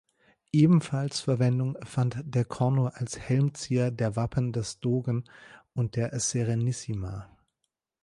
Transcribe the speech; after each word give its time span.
Ebenfalls 0.51 1.19
Verwendung 1.19 1.77
fand 1.83 2.23
der 2.25 2.43
Corno 2.43 2.87
als 2.87 3.19
Helmzier 3.19 3.91
der 3.91 4.15
Wappen 4.15 4.51
des 4.51 4.79
Dogen 4.79 5.25
und 5.75 5.95
der 5.95 6.19
Serenissima. 6.19 7.29